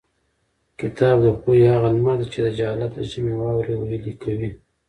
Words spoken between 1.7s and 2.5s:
هغه لمر دی چې د